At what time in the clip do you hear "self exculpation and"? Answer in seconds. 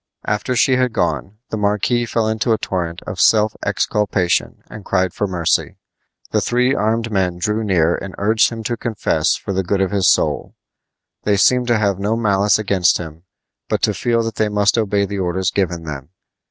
3.21-4.83